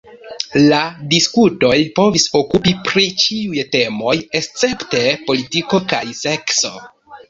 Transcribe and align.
La 0.69 0.79
diskutoj 1.11 1.75
povis 1.99 2.25
okupi 2.41 2.75
pri 2.89 3.07
ĉiuj 3.27 3.69
temoj 3.79 4.19
escepte 4.43 5.07
politiko 5.31 5.87
kaj 5.97 6.05
sekso. 6.27 6.79